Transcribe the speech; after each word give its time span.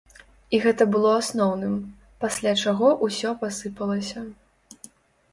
І 0.57 0.59
гэта 0.61 0.85
было 0.93 1.09
асноўным, 1.17 1.75
пасля 2.23 2.53
чаго 2.61 2.87
ўсё 3.05 3.29
пасыпалася. 3.43 4.19